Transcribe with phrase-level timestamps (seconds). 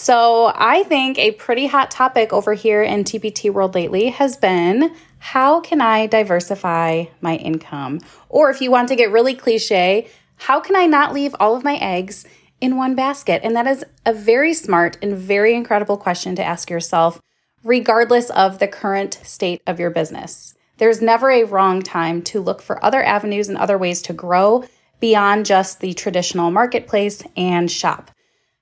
[0.00, 4.94] So, I think a pretty hot topic over here in TPT world lately has been
[5.18, 7.98] how can I diversify my income?
[8.28, 11.64] Or if you want to get really cliche, how can I not leave all of
[11.64, 12.24] my eggs
[12.60, 13.40] in one basket?
[13.42, 17.20] And that is a very smart and very incredible question to ask yourself,
[17.64, 20.54] regardless of the current state of your business.
[20.76, 24.64] There's never a wrong time to look for other avenues and other ways to grow
[25.00, 28.12] beyond just the traditional marketplace and shop.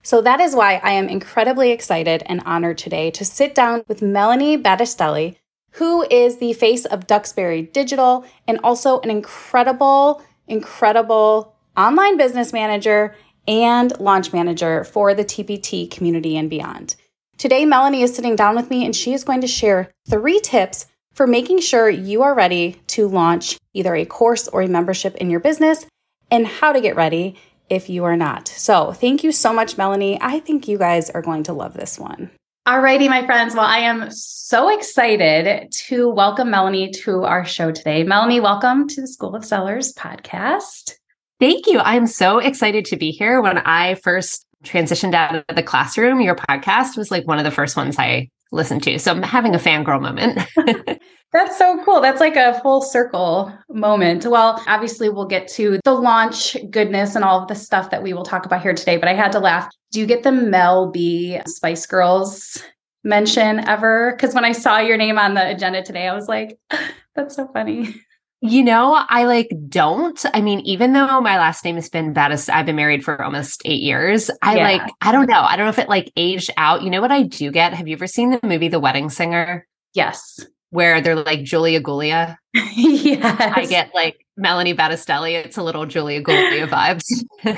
[0.07, 4.03] So that is why I am incredibly excited and honored today to sit down with
[4.03, 5.35] Melanie Battistelli,
[5.73, 13.17] who is the face of Duxbury Digital and also an incredible, incredible online business manager
[13.49, 16.95] and launch manager for the TPT community and beyond.
[17.37, 20.87] Today, Melanie is sitting down with me and she is going to share three tips
[21.15, 25.31] for making sure you are ready to launch either a course or a membership in
[25.31, 25.85] your business
[26.31, 27.37] and how to get ready
[27.69, 28.49] if you are not.
[28.49, 30.19] So, thank you so much, Melanie.
[30.21, 32.31] I think you guys are going to love this one.
[32.67, 33.55] Alrighty, my friends.
[33.55, 38.03] Well, I am so excited to welcome Melanie to our show today.
[38.03, 40.95] Melanie, welcome to the School of Sellers podcast.
[41.39, 41.79] Thank you.
[41.79, 43.41] I'm so excited to be here.
[43.41, 47.53] When I first transitioned out of the classroom, your podcast was like one of the
[47.53, 48.99] first ones I listen to.
[48.99, 50.39] So I'm having a fangirl moment.
[51.33, 52.01] That's so cool.
[52.01, 54.25] That's like a full circle moment.
[54.25, 58.13] Well, obviously, we'll get to the launch goodness and all of the stuff that we
[58.15, 59.69] will talk about here today, but I had to laugh.
[59.91, 62.63] Do you get the Mel B Spice Girls
[63.05, 64.13] mention ever?
[64.13, 66.59] Because when I saw your name on the agenda today, I was like,
[67.15, 67.95] that's so funny.
[68.43, 70.23] You know, I like don't.
[70.35, 73.63] I mean, even though my last name has been Battis, I've been married for almost
[73.65, 74.31] eight years.
[74.43, 74.63] I yeah.
[74.63, 75.41] like, I don't know.
[75.41, 76.83] I don't know if it like aged out.
[76.83, 77.73] You know what I do get?
[77.73, 79.67] Have you ever seen the movie The Wedding Singer?
[79.95, 80.45] Yes.
[80.71, 82.37] Where they're like Julia Gulia.
[82.55, 83.57] yes.
[83.57, 85.33] I get like Melanie Battistelli.
[85.33, 87.05] It's a little Julia Gulia vibes.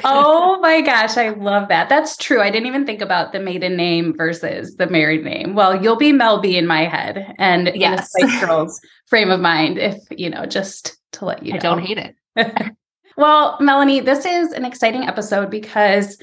[0.04, 1.88] oh my gosh, I love that.
[1.88, 2.41] That's true.
[2.41, 5.54] I didn't even think about the maiden name versus the married name.
[5.54, 8.10] Well, you'll be Mel B in my head and yes.
[8.19, 11.58] in Spice Girls frame of mind, if you know, just to let you know.
[11.58, 12.72] I don't hate it.
[13.16, 16.19] well, Melanie, this is an exciting episode because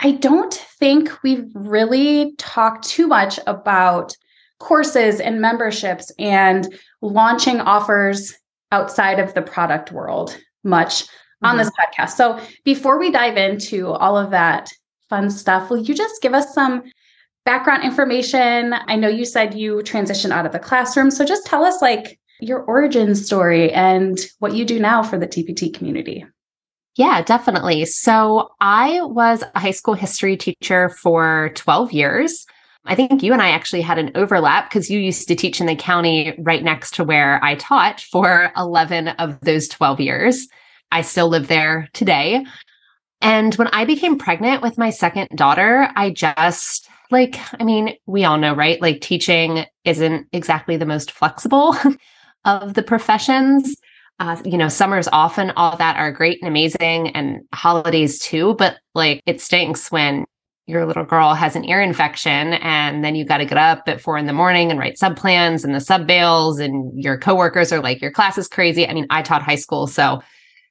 [0.00, 4.14] I don't think we've really talked too much about
[4.58, 8.34] courses and memberships and launching offers
[8.72, 11.46] outside of the product world much mm-hmm.
[11.46, 12.10] on this podcast.
[12.10, 14.70] So before we dive into all of that
[15.08, 16.82] fun stuff, will you just give us some
[17.44, 18.74] background information?
[18.86, 21.10] I know you said you transitioned out of the classroom.
[21.10, 25.26] So just tell us like your origin story and what you do now for the
[25.26, 26.26] TPT community.
[26.96, 27.84] Yeah, definitely.
[27.84, 32.46] So I was a high school history teacher for 12 years.
[32.86, 35.66] I think you and I actually had an overlap because you used to teach in
[35.66, 40.48] the county right next to where I taught for 11 of those 12 years.
[40.92, 42.44] I still live there today.
[43.20, 48.24] And when I became pregnant with my second daughter, I just like, I mean, we
[48.24, 48.80] all know, right?
[48.80, 51.76] Like teaching isn't exactly the most flexible
[52.44, 53.76] of the professions.
[54.18, 58.78] Uh, you know, summers often all that are great and amazing and holidays too, but
[58.94, 60.24] like it stinks when
[60.66, 64.00] your little girl has an ear infection and then you got to get up at
[64.00, 67.72] four in the morning and write sub plans and the sub bails and your coworkers
[67.72, 68.86] are like your class is crazy.
[68.86, 70.22] I mean i taught high school so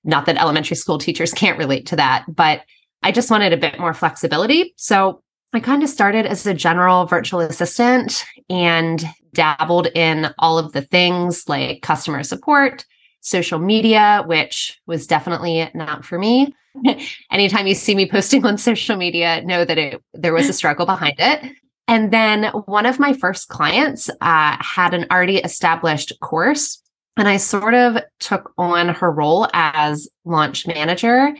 [0.03, 2.61] not that elementary school teachers can't relate to that but
[3.03, 4.73] i just wanted a bit more flexibility.
[4.77, 5.21] So
[5.53, 10.81] i kind of started as a general virtual assistant and dabbled in all of the
[10.81, 12.85] things like customer support
[13.25, 16.53] social media which was definitely not for me
[17.31, 20.85] anytime you see me posting on social media, know that it there was a struggle
[20.85, 21.51] behind it.
[21.87, 26.81] And then one of my first clients uh, had an already established course,
[27.15, 31.35] and I sort of took on her role as launch manager.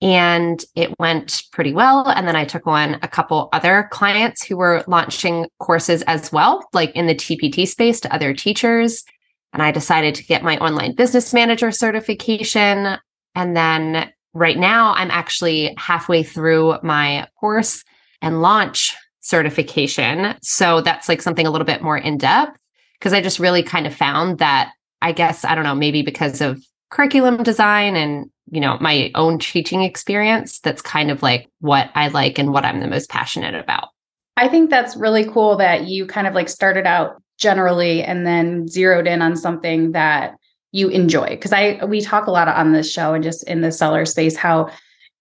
[0.00, 2.08] And it went pretty well.
[2.08, 6.64] And then I took on a couple other clients who were launching courses as well,
[6.72, 9.02] like in the TPT space to other teachers.
[9.52, 12.98] And I decided to get my online business manager certification.
[13.34, 17.84] And then right now I'm actually halfway through my course
[18.20, 20.36] and launch certification.
[20.42, 22.58] So that's like something a little bit more in depth
[22.98, 26.40] because I just really kind of found that I guess, I don't know, maybe because
[26.40, 31.90] of curriculum design and, you know, my own teaching experience, that's kind of like what
[31.94, 33.90] I like and what I'm the most passionate about.
[34.36, 38.68] I think that's really cool that you kind of like started out generally and then
[38.68, 40.36] zeroed in on something that
[40.72, 41.28] you enjoy.
[41.28, 44.36] Because i we talk a lot on this show and just in the seller space
[44.36, 44.70] how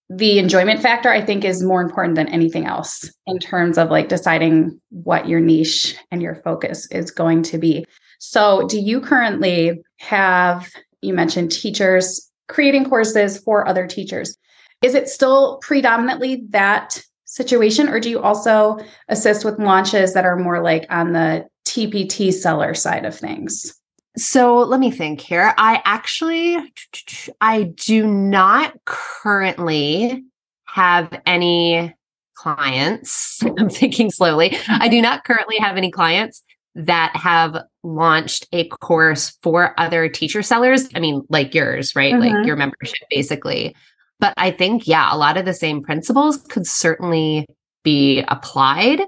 [0.10, 4.08] the enjoyment factor i think is more important than anything else in terms of like
[4.08, 7.86] deciding what your niche and your focus is going to be.
[8.20, 10.68] So do you currently have
[11.02, 14.38] you mentioned teachers creating courses for other teachers.
[14.82, 18.78] Is it still predominantly that situation or do you also
[19.10, 21.46] assist with launches that are more like on the
[21.78, 23.74] TPT seller side of things?
[24.18, 25.54] So let me think here.
[25.58, 26.58] I actually
[27.40, 30.24] I do not currently
[30.66, 31.94] have any
[32.34, 33.44] clients.
[33.60, 34.58] I'm thinking slowly.
[34.68, 36.42] I do not currently have any clients
[36.74, 40.90] that have launched a course for other teacher sellers.
[40.96, 42.14] I mean, like yours, right?
[42.14, 42.36] Mm-hmm.
[42.38, 43.76] Like your membership basically.
[44.20, 47.46] But I think, yeah, a lot of the same principles could certainly
[47.84, 49.02] be applied.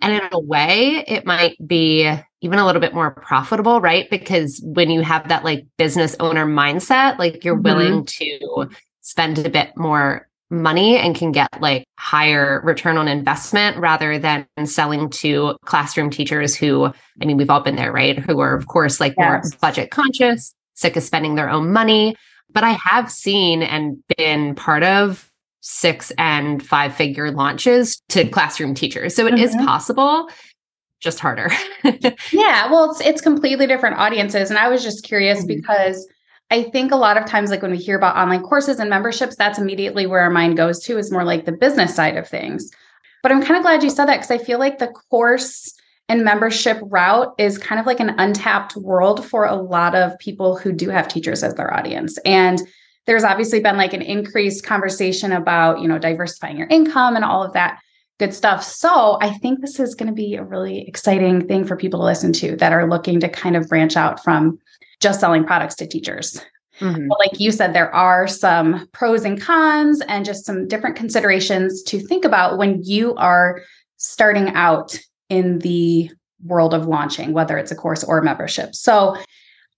[0.00, 2.10] And in a way, it might be
[2.42, 4.08] even a little bit more profitable, right?
[4.10, 7.62] Because when you have that like business owner mindset, like you're mm-hmm.
[7.62, 8.68] willing to
[9.00, 14.46] spend a bit more money and can get like higher return on investment rather than
[14.64, 18.18] selling to classroom teachers who, I mean, we've all been there, right?
[18.18, 19.26] Who are, of course, like yes.
[19.26, 22.16] more budget conscious, sick of spending their own money.
[22.52, 25.30] But I have seen and been part of
[25.68, 29.16] six and five figure launches to classroom teachers.
[29.16, 29.42] So it mm-hmm.
[29.42, 30.28] is possible,
[31.00, 31.50] just harder.
[32.32, 35.48] yeah, well, it's it's completely different audiences and I was just curious mm-hmm.
[35.48, 36.06] because
[36.52, 39.34] I think a lot of times like when we hear about online courses and memberships,
[39.34, 42.70] that's immediately where our mind goes to is more like the business side of things.
[43.24, 45.74] But I'm kind of glad you said that cuz I feel like the course
[46.08, 50.56] and membership route is kind of like an untapped world for a lot of people
[50.56, 52.18] who do have teachers as their audience.
[52.24, 52.62] And
[53.06, 57.42] there's obviously been like an increased conversation about, you know, diversifying your income and all
[57.42, 57.80] of that
[58.18, 58.62] good stuff.
[58.62, 62.06] So I think this is going to be a really exciting thing for people to
[62.06, 64.58] listen to that are looking to kind of branch out from
[65.00, 66.40] just selling products to teachers.
[66.80, 67.08] Mm-hmm.
[67.08, 71.82] But like you said, there are some pros and cons and just some different considerations
[71.84, 73.62] to think about when you are
[73.96, 74.98] starting out
[75.28, 76.10] in the
[76.44, 78.74] world of launching, whether it's a course or a membership.
[78.74, 79.16] So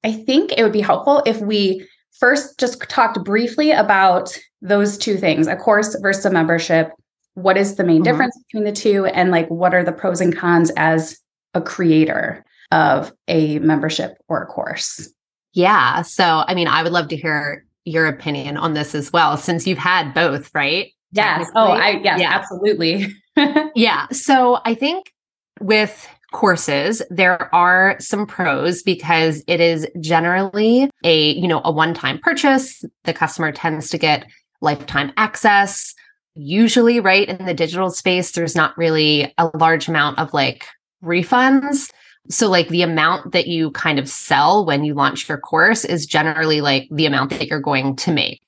[0.04, 1.86] I think it would be helpful if we
[2.18, 6.92] first just talked briefly about those two things a course versus a membership.
[7.34, 8.04] What is the main mm-hmm.
[8.04, 9.06] difference between the two?
[9.06, 11.18] And like what are the pros and cons as
[11.54, 15.10] a creator of a membership or a course?
[15.54, 16.02] Yeah.
[16.02, 19.66] So i mean i would love to hear your opinion on this as well since
[19.66, 20.92] you've had both right?
[21.12, 21.50] Yes.
[21.54, 22.30] Oh i yes yeah.
[22.32, 23.06] absolutely.
[23.76, 24.08] Yeah.
[24.08, 25.12] So i think
[25.60, 31.94] with courses there are some pros because it is generally a you know a one
[31.94, 32.84] time purchase.
[33.04, 34.26] The customer tends to get
[34.60, 35.94] lifetime access.
[36.34, 40.66] Usually right in the digital space there's not really a large amount of like
[41.02, 41.90] refunds.
[42.30, 46.04] So like the amount that you kind of sell when you launch your course is
[46.04, 48.42] generally like the amount that you're going to make.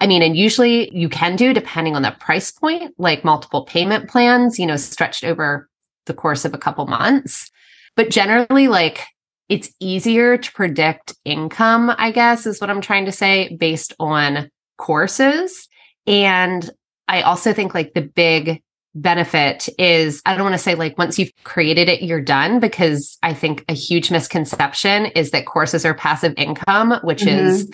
[0.00, 4.08] I mean, and usually you can do, depending on the price point, like multiple payment
[4.10, 5.68] plans, you know, stretched over
[6.06, 7.50] the course of a couple months.
[7.96, 9.04] But generally, like
[9.48, 14.50] it's easier to predict income, I guess, is what I'm trying to say, based on
[14.76, 15.68] courses.
[16.06, 16.68] And
[17.08, 18.62] I also think like the big
[18.94, 23.18] benefit is I don't want to say like once you've created it, you're done, because
[23.22, 27.46] I think a huge misconception is that courses are passive income, which mm-hmm.
[27.46, 27.70] is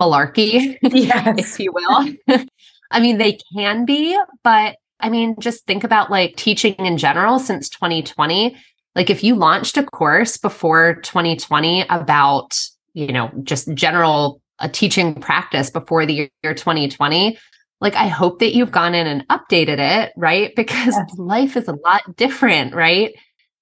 [0.00, 1.38] malarkey, yes.
[1.38, 2.14] if you will.
[2.90, 7.38] I mean, they can be, but I mean, just think about like teaching in general
[7.38, 8.56] since 2020.
[8.94, 12.58] Like if you launched a course before 2020 about,
[12.94, 17.38] you know, just general a teaching practice before the year 2020,
[17.80, 20.52] like I hope that you've gone in and updated it, right?
[20.56, 21.14] Because yes.
[21.16, 23.14] life is a lot different, right?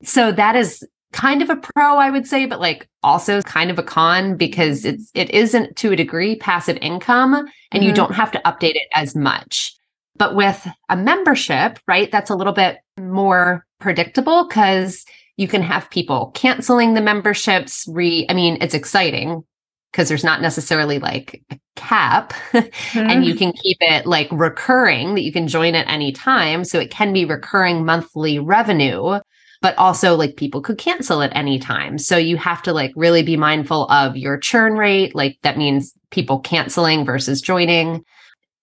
[0.03, 3.79] So that is kind of a pro, I would say, but like also kind of
[3.79, 7.83] a con because it's it isn't to a degree passive income and mm-hmm.
[7.83, 9.76] you don't have to update it as much.
[10.19, 15.05] But with a membership, right, that's a little bit more predictable because
[15.37, 17.87] you can have people canceling the memberships.
[17.89, 19.45] Re, I mean, it's exciting
[19.93, 22.99] because there's not necessarily like a cap mm-hmm.
[22.99, 23.39] and you mm-hmm.
[23.39, 26.65] can keep it like recurring that you can join at any time.
[26.65, 29.21] So it can be recurring monthly revenue,
[29.63, 31.99] but also like people could cancel at any time.
[31.99, 35.15] So you have to like really be mindful of your churn rate.
[35.15, 38.05] Like that means people canceling versus joining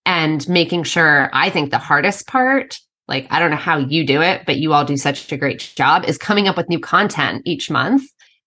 [0.05, 4.21] and making sure I think the hardest part, like I don't know how you do
[4.21, 7.43] it, but you all do such a great job, is coming up with new content
[7.45, 8.03] each month.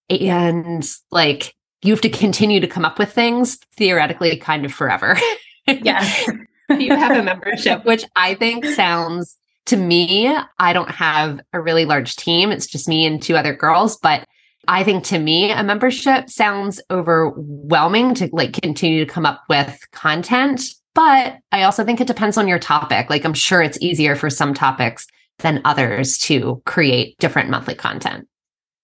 [0.09, 5.19] And like you have to continue to come up with things theoretically kind of forever.
[5.67, 6.29] Yes.
[6.71, 9.37] you have a membership, which I think sounds
[9.67, 12.51] to me, I don't have a really large team.
[12.51, 14.25] It's just me and two other girls, but
[14.69, 19.79] I think to me, a membership sounds overwhelming to like continue to come up with
[19.93, 20.63] content.
[20.97, 23.11] But I also think it depends on your topic.
[23.11, 25.07] Like, I'm sure it's easier for some topics
[25.41, 28.27] than others to create different monthly content.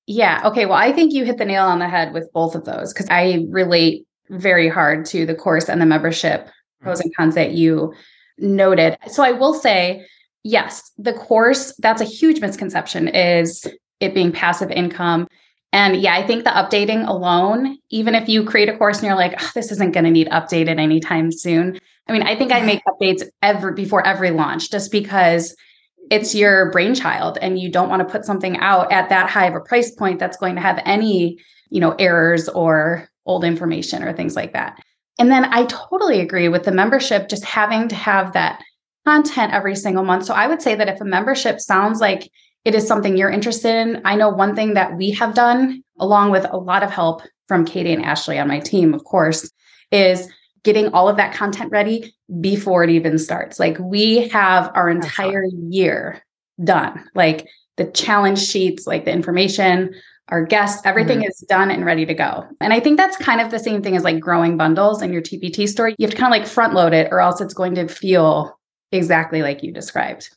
[0.07, 0.42] Yeah.
[0.45, 0.66] Okay.
[0.66, 3.09] Well, I think you hit the nail on the head with both of those because
[3.09, 6.85] I relate very hard to the course and the membership mm-hmm.
[6.85, 7.95] pros and cons that you
[8.37, 8.99] noted.
[9.11, 10.07] So I will say,
[10.42, 13.66] yes, the course, that's a huge misconception is
[14.00, 15.28] it being passive income.
[15.73, 19.16] And yeah, I think the updating alone, even if you create a course and you're
[19.16, 21.78] like, oh, this isn't going to need updated anytime soon.
[22.09, 25.54] I mean, I think I make updates every before every launch just because
[26.11, 29.54] it's your brainchild and you don't want to put something out at that high of
[29.54, 31.38] a price point that's going to have any,
[31.71, 34.78] you know, errors or old information or things like that.
[35.18, 38.62] And then I totally agree with the membership just having to have that
[39.06, 40.25] content every single month.
[40.25, 42.30] So I would say that if a membership sounds like
[42.64, 46.30] it is something you're interested in, I know one thing that we have done, along
[46.30, 49.50] with a lot of help from Katie and Ashley on my team, of course,
[49.90, 50.28] is
[50.64, 53.59] getting all of that content ready before it even starts.
[53.59, 56.23] Like we have our entire year
[56.62, 59.95] done, like the challenge sheets, like the information,
[60.28, 61.28] our guests, everything mm-hmm.
[61.28, 62.47] is done and ready to go.
[62.61, 65.23] And I think that's kind of the same thing as like growing bundles in your
[65.23, 65.88] TPT store.
[65.88, 68.59] You have to kind of like front load it or else it's going to feel
[68.92, 70.31] exactly like you described.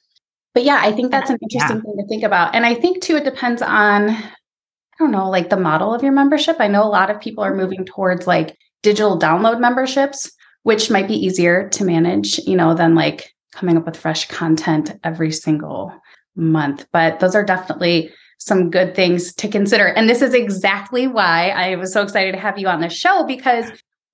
[0.54, 1.82] But yeah, I think that's an interesting yeah.
[1.84, 2.56] thing to think about.
[2.56, 4.32] And I think too, it depends on, I
[4.98, 6.58] don't know, like the model of your membership.
[6.60, 11.08] I know a lot of people are moving towards like digital download memberships, which might
[11.08, 15.92] be easier to manage, you know, than like coming up with fresh content every single
[16.36, 16.86] month.
[16.94, 19.88] But those are definitely some good things to consider.
[19.88, 23.26] And this is exactly why I was so excited to have you on the show
[23.26, 23.66] because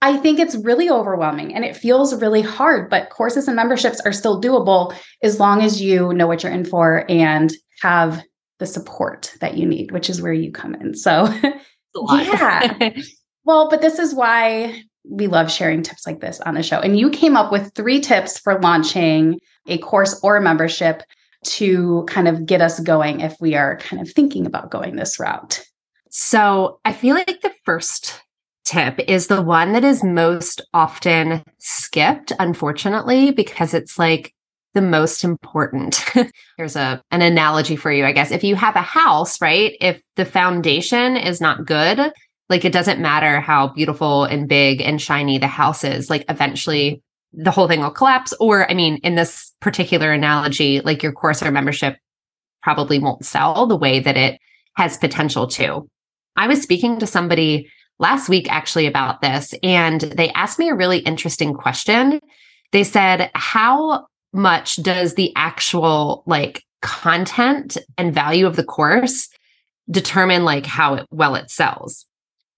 [0.01, 4.13] I think it's really overwhelming and it feels really hard, but courses and memberships are
[4.13, 7.51] still doable as long as you know what you're in for and
[7.81, 8.23] have
[8.59, 10.95] the support that you need, which is where you come in.
[10.95, 11.27] So,
[12.13, 12.93] yeah.
[13.43, 16.79] well, but this is why we love sharing tips like this on the show.
[16.79, 21.03] And you came up with three tips for launching a course or a membership
[21.43, 25.19] to kind of get us going if we are kind of thinking about going this
[25.19, 25.63] route.
[26.09, 28.21] So, I feel like the first
[28.65, 34.33] tip is the one that is most often skipped, unfortunately, because it's like
[34.73, 36.03] the most important.
[36.57, 38.31] Here's a an analogy for you, I guess.
[38.31, 39.75] If you have a house, right?
[39.81, 42.11] If the foundation is not good,
[42.51, 47.01] like it doesn't matter how beautiful and big and shiny the house is, like eventually
[47.31, 48.33] the whole thing will collapse.
[48.41, 51.97] Or, I mean, in this particular analogy, like your course or membership
[52.61, 54.37] probably won't sell the way that it
[54.75, 55.87] has potential to.
[56.35, 60.75] I was speaking to somebody last week actually about this, and they asked me a
[60.75, 62.19] really interesting question.
[62.73, 69.29] They said, How much does the actual like content and value of the course
[69.89, 72.05] determine like how it, well it sells?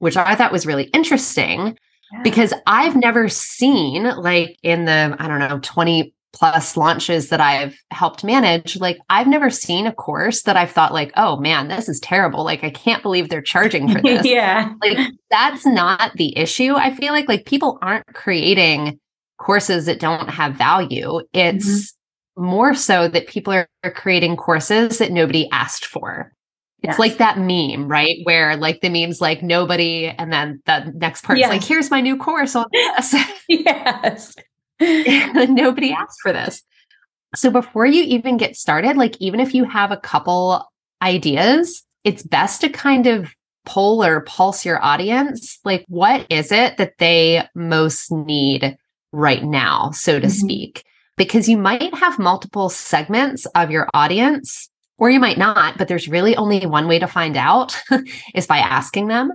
[0.04, 1.78] Which I thought was really interesting
[2.12, 2.22] yeah.
[2.24, 7.78] because I've never seen like in the, I don't know, 20 plus launches that I've
[7.92, 11.88] helped manage, like I've never seen a course that I've thought like, oh man, this
[11.88, 12.44] is terrible.
[12.44, 14.26] Like I can't believe they're charging for this.
[14.26, 14.74] yeah.
[14.82, 14.98] Like
[15.32, 16.74] that's not the issue.
[16.76, 19.00] I feel like like people aren't creating
[19.38, 21.22] courses that don't have value.
[21.32, 21.94] It's
[22.36, 22.46] mm-hmm.
[22.46, 26.34] more so that people are, are creating courses that nobody asked for.
[26.84, 27.00] It's yes.
[27.00, 28.18] like that meme, right?
[28.24, 31.50] Where like the meme's like nobody, and then the next part's yes.
[31.50, 33.16] like, here's my new course on this.
[33.48, 34.36] yes.
[34.80, 36.62] Nobody asked for this.
[37.36, 40.68] So before you even get started, like even if you have a couple
[41.02, 43.30] ideas, it's best to kind of
[43.66, 45.60] pull or pulse your audience.
[45.64, 48.78] Like, what is it that they most need
[49.12, 50.36] right now, so to mm-hmm.
[50.36, 50.84] speak?
[51.16, 54.70] Because you might have multiple segments of your audience,
[55.04, 57.78] or you might not, but there's really only one way to find out
[58.34, 59.34] is by asking them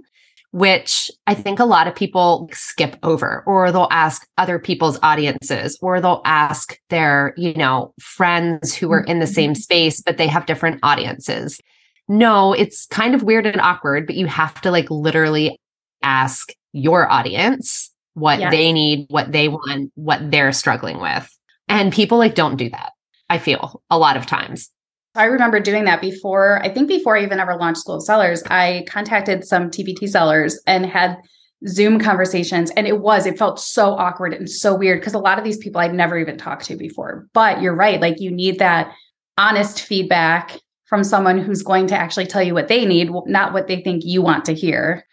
[0.51, 5.79] which I think a lot of people skip over, or they'll ask other people's audiences,
[5.83, 9.61] or they'll ask their, you know, friends who are in the same mm-hmm.
[9.61, 11.61] space, but they have different audiences.
[12.09, 15.61] No, it's kind of weird and awkward, but you have to like literally
[16.03, 18.51] ask your audience what yes.
[18.51, 21.29] they need, what they want, what they're struggling with.
[21.69, 22.93] And people like don't do that.
[23.29, 24.71] I feel a lot of times.
[25.19, 28.43] I remember doing that before, I think before I even ever launched School of Sellers,
[28.45, 31.19] I contacted some TPT sellers and had
[31.67, 32.71] Zoom conversations.
[32.71, 35.59] And it was, it felt so awkward and so weird because a lot of these
[35.59, 37.27] people I'd never even talked to before.
[37.35, 38.01] But you're right.
[38.01, 38.95] Like you need that
[39.37, 43.67] honest feedback from someone who's going to actually tell you what they need, not what
[43.67, 45.05] they think you want to hear.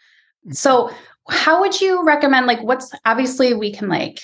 [0.46, 0.52] Mm-hmm.
[0.52, 0.90] So,
[1.28, 2.46] how would you recommend?
[2.46, 4.20] Like, what's obviously we can like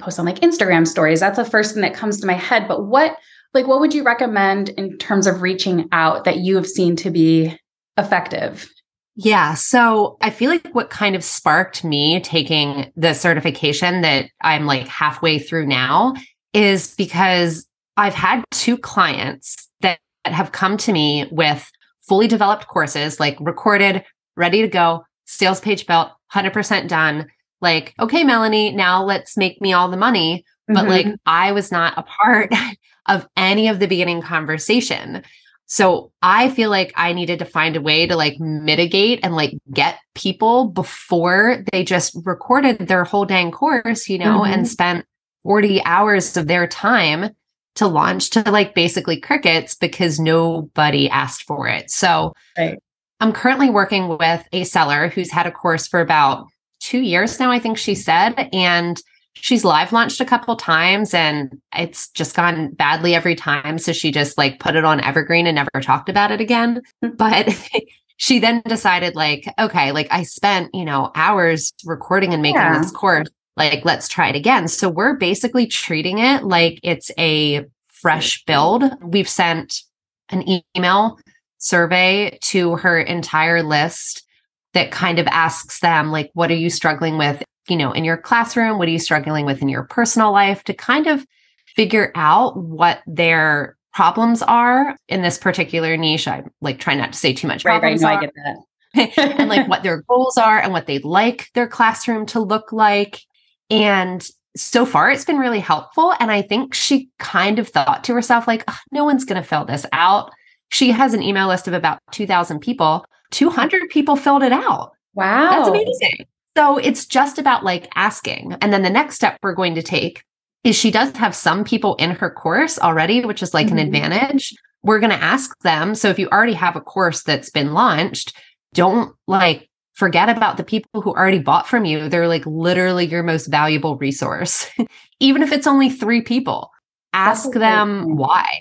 [0.00, 1.20] post on like Instagram stories.
[1.20, 2.66] That's the first thing that comes to my head.
[2.66, 3.16] But what
[3.54, 7.10] like what would you recommend in terms of reaching out that you have seen to
[7.10, 7.56] be
[7.98, 8.68] effective?
[9.14, 9.54] Yeah.
[9.54, 14.88] So I feel like what kind of sparked me taking the certification that I'm like
[14.88, 16.14] halfway through now
[16.54, 17.66] is because
[17.96, 24.02] I've had two clients that have come to me with fully developed courses, like recorded,
[24.36, 27.28] ready to go, sales page built, 100% done.
[27.60, 30.44] Like, okay, Melanie, now let's make me all the money.
[30.68, 30.88] But mm-hmm.
[30.88, 32.52] like, I was not a part
[33.08, 35.22] of any of the beginning conversation.
[35.66, 39.54] So I feel like I needed to find a way to like mitigate and like
[39.72, 44.52] get people before they just recorded their whole dang course, you know, mm-hmm.
[44.52, 45.06] and spent
[45.44, 47.30] 40 hours of their time
[47.76, 51.90] to launch to like basically crickets because nobody asked for it.
[51.90, 52.78] So right.
[53.20, 56.46] I'm currently working with a seller who's had a course for about
[56.80, 58.48] two years now, I think she said.
[58.52, 59.00] And
[59.34, 63.78] she's live launched a couple times and it's just gone badly every time.
[63.78, 66.82] So she just like put it on Evergreen and never talked about it again.
[67.02, 67.10] Hmm.
[67.16, 67.48] But
[68.16, 72.78] she then decided, like, okay, like I spent, you know, hours recording and making yeah.
[72.78, 73.28] this course.
[73.56, 74.66] Like, let's try it again.
[74.68, 78.84] So we're basically treating it like it's a fresh build.
[79.02, 79.82] We've sent
[80.30, 80.44] an
[80.76, 81.18] email
[81.58, 84.26] survey to her entire list
[84.74, 88.16] that kind of asks them like what are you struggling with you know, in your
[88.16, 88.78] classroom?
[88.78, 91.26] What are you struggling with in your personal life to kind of
[91.66, 96.28] figure out what their problems are in this particular niche?
[96.28, 97.64] I like try not to say too much.
[97.64, 97.98] Right, right.
[97.98, 98.56] No, are, I get that.
[99.38, 103.22] and like what their goals are and what they'd like their classroom to look like.
[103.70, 106.12] And so far, it's been really helpful.
[106.20, 109.48] And I think she kind of thought to herself, like, oh, no one's going to
[109.48, 110.30] fill this out.
[110.70, 113.04] She has an email list of about 2,000 people.
[113.30, 114.92] 200 people filled it out.
[115.14, 115.50] Wow.
[115.50, 116.26] That's amazing.
[116.56, 118.56] So it's just about like asking.
[118.60, 120.24] And then the next step we're going to take
[120.64, 123.78] is she does have some people in her course already, which is like mm-hmm.
[123.78, 124.54] an advantage.
[124.82, 125.94] We're going to ask them.
[125.94, 128.36] So if you already have a course that's been launched,
[128.74, 132.08] don't like forget about the people who already bought from you.
[132.08, 134.68] They're like literally your most valuable resource.
[135.20, 136.70] Even if it's only three people,
[137.12, 138.60] ask them why.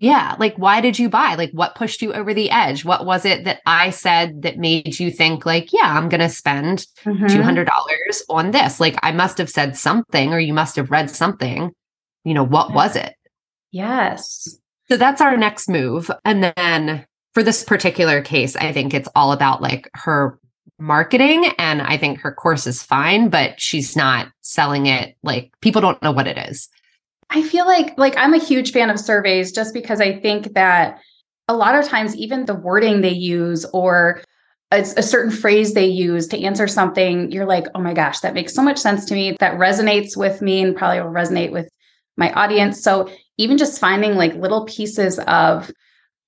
[0.00, 0.36] Yeah.
[0.38, 1.34] Like, why did you buy?
[1.34, 2.84] Like, what pushed you over the edge?
[2.84, 6.28] What was it that I said that made you think, like, yeah, I'm going to
[6.28, 7.26] spend mm-hmm.
[7.26, 8.78] $200 on this?
[8.78, 11.72] Like, I must have said something or you must have read something.
[12.24, 13.14] You know, what was it?
[13.72, 14.56] Yes.
[14.88, 16.10] So that's our next move.
[16.24, 20.38] And then for this particular case, I think it's all about like her
[20.78, 21.46] marketing.
[21.58, 25.16] And I think her course is fine, but she's not selling it.
[25.24, 26.68] Like, people don't know what it is.
[27.30, 31.00] I feel like like I'm a huge fan of surveys just because I think that
[31.46, 34.22] a lot of times even the wording they use or
[34.70, 38.34] a, a, certain phrase they use to answer something, you're like, oh my gosh, that
[38.34, 39.34] makes so much sense to me.
[39.40, 41.70] That resonates with me and probably will resonate with
[42.18, 42.82] my audience.
[42.82, 45.70] So even just finding like little pieces of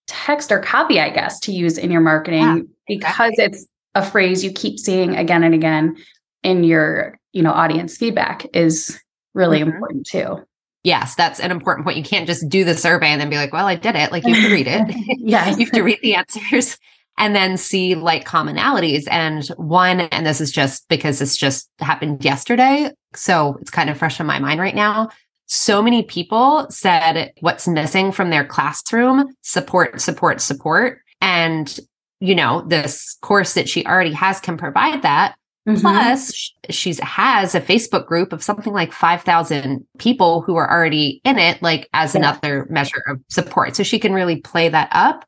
[0.06, 3.44] text or copy, I guess, to use in your marketing yeah, because exactly.
[3.44, 5.96] it's a phrase you keep seeing again and again
[6.42, 8.98] in your, you know, audience feedback is
[9.34, 9.70] really mm-hmm.
[9.70, 10.42] important too
[10.82, 11.96] yes, that's an important point.
[11.96, 14.12] You can't just do the survey and then be like, well, I did it.
[14.12, 15.18] Like you have to read it.
[15.18, 15.50] yeah.
[15.50, 16.78] you have to read the answers
[17.18, 19.04] and then see like commonalities.
[19.10, 22.92] And one, and this is just because this just happened yesterday.
[23.14, 25.10] So it's kind of fresh in my mind right now.
[25.46, 31.00] So many people said what's missing from their classroom support, support, support.
[31.20, 31.78] And,
[32.20, 35.34] you know, this course that she already has can provide that.
[35.68, 35.80] Mm-hmm.
[35.80, 41.38] Plus, she's has a Facebook group of something like 5,000 people who are already in
[41.38, 42.20] it, like as yeah.
[42.20, 43.76] another measure of support.
[43.76, 45.26] So she can really play that up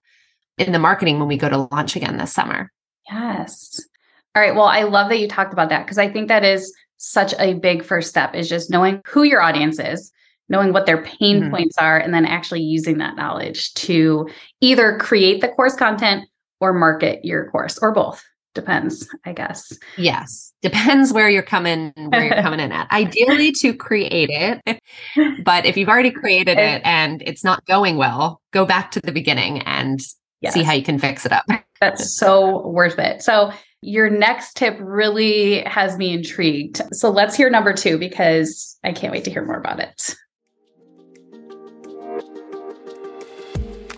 [0.56, 2.72] in the marketing when we go to launch again this summer.
[3.10, 3.80] Yes.
[4.34, 4.54] All right.
[4.54, 7.54] Well, I love that you talked about that because I think that is such a
[7.54, 10.10] big first step is just knowing who your audience is,
[10.48, 11.50] knowing what their pain mm-hmm.
[11.50, 14.28] points are, and then actually using that knowledge to
[14.62, 16.24] either create the course content
[16.60, 19.78] or market your course or both depends i guess.
[19.96, 22.90] Yes depends where you're coming where you're coming in at.
[22.90, 24.80] Ideally to create it
[25.44, 29.12] but if you've already created it and it's not going well go back to the
[29.12, 30.00] beginning and
[30.40, 30.54] yes.
[30.54, 31.44] see how you can fix it up.
[31.80, 33.22] That's so worth it.
[33.22, 36.80] So your next tip really has me intrigued.
[36.92, 40.14] So let's hear number two because i can't wait to hear more about it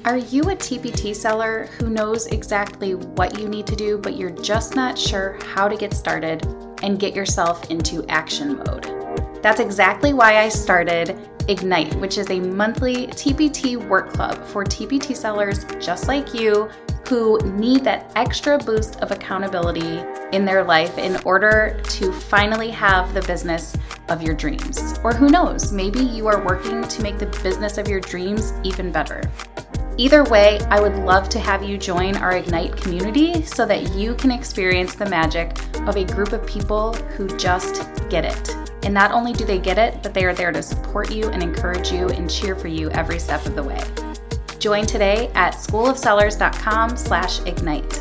[0.05, 4.29] Are you a TPT seller who knows exactly what you need to do, but you're
[4.29, 6.47] just not sure how to get started
[6.83, 8.85] and get yourself into action mode?
[9.43, 15.17] That's exactly why I started Ignite, which is a monthly TPT work club for TPT
[15.17, 16.69] sellers just like you
[17.09, 23.15] who need that extra boost of accountability in their life in order to finally have
[23.15, 23.75] the business
[24.11, 24.99] of your dreams.
[25.03, 28.93] Or who knows, maybe you are working to make the business of your dreams even
[28.93, 29.23] better.
[29.97, 34.17] Either way, I would love to have you join our Ignite community so that you
[34.17, 38.51] can experience the magic of a group of people who just get it.
[38.85, 41.45] And not only do they get it, but they are there to support you and
[41.45, 43.81] encourage you and cheer for you every step of the way.
[44.59, 47.93] Join today at schoolofsellers.com slash ignite.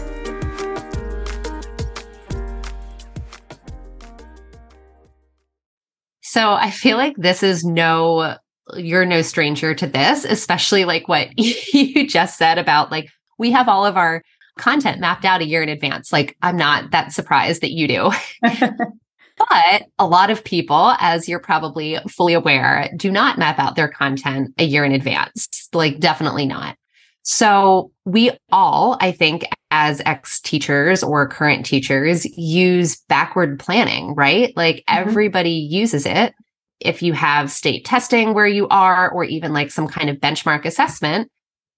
[6.21, 8.37] So I feel like this is no,
[8.75, 13.67] you're no stranger to this, especially like what you just said about like, we have
[13.67, 14.21] all of our
[14.57, 16.13] content mapped out a year in advance.
[16.13, 18.11] Like, I'm not that surprised that you do.
[18.41, 23.87] but a lot of people, as you're probably fully aware, do not map out their
[23.87, 25.69] content a year in advance.
[25.73, 26.77] Like, definitely not.
[27.23, 34.55] So we all, I think, as ex teachers or current teachers, use backward planning, right?
[34.55, 35.09] Like mm-hmm.
[35.09, 36.33] everybody uses it.
[36.79, 40.65] If you have state testing where you are, or even like some kind of benchmark
[40.65, 41.29] assessment,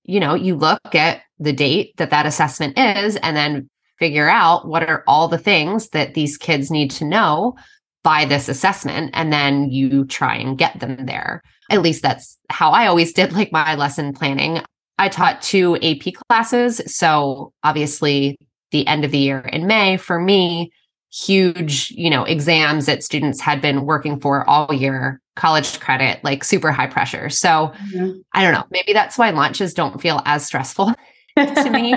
[0.04, 4.68] you know, you look at the date that that assessment is and then figure out
[4.68, 7.56] what are all the things that these kids need to know
[8.04, 9.10] by this assessment.
[9.14, 11.42] And then you try and get them there.
[11.72, 14.62] At least that's how I always did like my lesson planning.
[15.00, 16.82] I taught two AP classes.
[16.86, 18.38] So obviously,
[18.72, 20.72] the end of the year in May for me,
[21.16, 26.44] huge, you know, exams that students had been working for all year, college credit, like
[26.44, 27.30] super high pressure.
[27.30, 28.20] So mm-hmm.
[28.34, 28.66] I don't know.
[28.72, 30.94] Maybe that's why lunches don't feel as stressful
[31.38, 31.96] to me.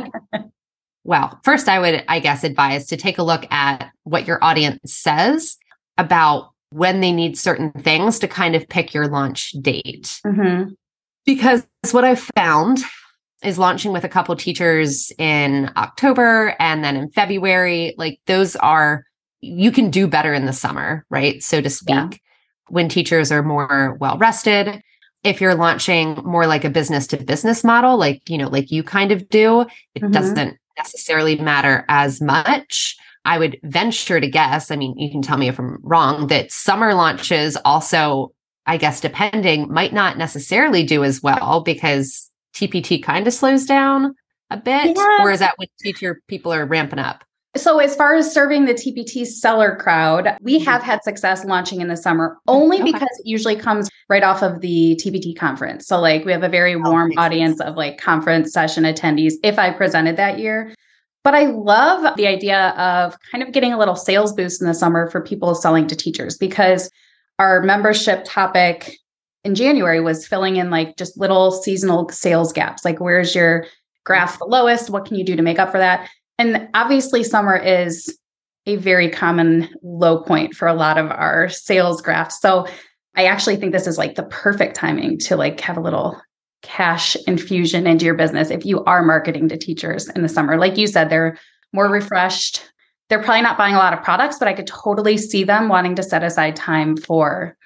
[1.04, 4.80] well, first, I would, I guess, advise to take a look at what your audience
[4.84, 5.56] says
[5.96, 10.20] about when they need certain things to kind of pick your launch date.
[10.24, 10.74] Mm-hmm
[11.28, 12.78] because what I've found
[13.44, 17.94] is launching with a couple teachers in October and then in February.
[17.98, 19.04] Like those are,
[19.40, 21.42] you can do better in the summer, right?
[21.42, 22.10] So to speak, yeah.
[22.68, 24.82] when teachers are more well rested.
[25.24, 28.84] If you're launching more like a business to business model, like, you know, like you
[28.84, 29.62] kind of do,
[29.94, 30.12] it mm-hmm.
[30.12, 32.96] doesn't necessarily matter as much.
[33.24, 36.52] I would venture to guess, I mean, you can tell me if I'm wrong, that
[36.52, 38.32] summer launches also
[38.68, 44.14] I guess, depending, might not necessarily do as well because TPT kind of slows down
[44.50, 44.94] a bit?
[44.94, 45.22] Yeah.
[45.22, 47.24] Or is that when teacher people are ramping up?
[47.58, 50.64] So, as far as serving the TPT seller crowd, we mm-hmm.
[50.64, 52.92] have had success launching in the summer only okay.
[52.92, 55.86] because it usually comes right off of the TPT conference.
[55.86, 57.70] So, like, we have a very oh, warm oh, audience sense.
[57.70, 60.74] of like conference session attendees if I presented that year.
[61.24, 64.74] But I love the idea of kind of getting a little sales boost in the
[64.74, 66.90] summer for people selling to teachers because
[67.38, 68.96] our membership topic
[69.44, 72.84] in January was filling in like just little seasonal sales gaps.
[72.84, 73.66] Like, where's your
[74.04, 74.90] graph the lowest?
[74.90, 76.08] What can you do to make up for that?
[76.38, 78.16] And obviously, summer is
[78.66, 82.40] a very common low point for a lot of our sales graphs.
[82.40, 82.66] So,
[83.16, 86.20] I actually think this is like the perfect timing to like have a little
[86.62, 90.56] cash infusion into your business if you are marketing to teachers in the summer.
[90.56, 91.36] Like you said, they're
[91.72, 92.62] more refreshed,
[93.08, 95.94] they're probably not buying a lot of products, but I could totally see them wanting
[95.96, 97.56] to set aside time for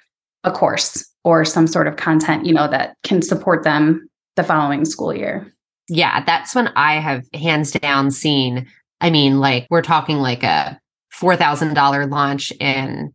[0.43, 4.85] a course or some sort of content, you know, that can support them the following
[4.85, 5.52] school year.
[5.89, 8.67] Yeah, that's when I have hands down seen.
[9.01, 10.79] I mean, like we're talking like a
[11.13, 13.13] $4,000 launch in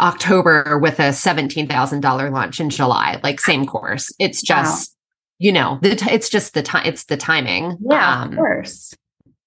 [0.00, 4.12] October with a $17,000 launch in July, like same course.
[4.18, 4.96] It's just, wow.
[5.38, 7.78] you know, the t- it's just the time, it's the timing.
[7.88, 8.94] Yeah, um, of course.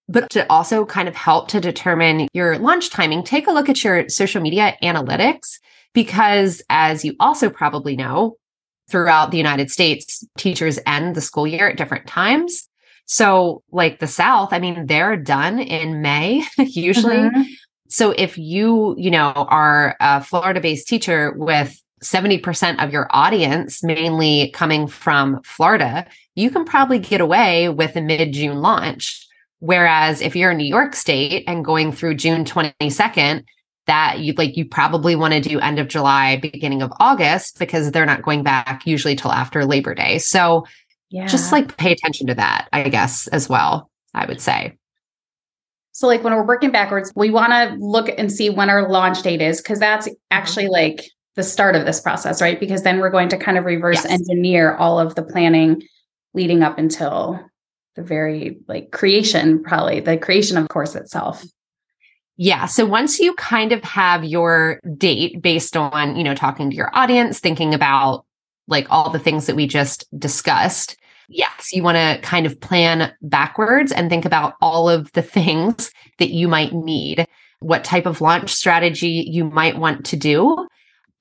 [0.08, 3.84] But to also kind of help to determine your launch timing, take a look at
[3.84, 5.60] your social media analytics
[5.94, 8.38] because as you also probably know,
[8.90, 12.68] throughout the United States, teachers end the school year at different times.
[13.06, 17.18] So, like the South, I mean, they're done in May usually.
[17.18, 17.42] Mm-hmm.
[17.88, 23.84] So, if you, you know, are a Florida based teacher with 70% of your audience
[23.84, 29.28] mainly coming from Florida, you can probably get away with a mid June launch.
[29.60, 33.46] Whereas if you're in New York State and going through June 22nd,
[33.88, 37.92] that you like you probably want to do end of July, beginning of August because
[37.92, 40.18] they're not going back usually till after Labor Day.
[40.18, 40.66] So
[41.10, 41.28] yeah.
[41.28, 44.78] just like pay attention to that, I guess, as well, I would say.
[45.92, 49.22] So, like when we're working backwards, we want to look and see when our launch
[49.22, 50.16] date is because that's mm-hmm.
[50.30, 52.60] actually like the start of this process, right?
[52.60, 54.12] Because then we're going to kind of reverse yes.
[54.12, 55.84] engineer all of the planning
[56.34, 57.40] leading up until
[57.96, 61.46] the very like creation, probably the creation of course itself.
[62.38, 62.66] Yeah.
[62.66, 66.90] So once you kind of have your date based on, you know, talking to your
[66.94, 68.26] audience, thinking about
[68.68, 70.98] like all the things that we just discussed,
[71.30, 75.92] yes, you want to kind of plan backwards and think about all of the things
[76.20, 77.26] that you might need,
[77.60, 80.68] what type of launch strategy you might want to do.